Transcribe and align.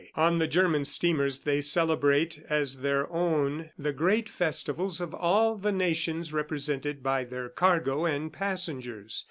On 0.15 0.39
the 0.39 0.47
German 0.47 0.83
steamers 0.83 1.41
they 1.41 1.61
celebrate 1.61 2.43
as 2.49 2.79
their 2.79 3.07
own 3.13 3.69
the 3.77 3.93
great 3.93 4.27
festivals 4.29 4.99
of 4.99 5.13
all 5.13 5.55
the 5.57 5.71
nations 5.71 6.33
represented 6.33 7.03
by 7.03 7.23
their 7.23 7.49
cargo 7.49 8.05
and 8.07 8.33
passengers. 8.33 9.19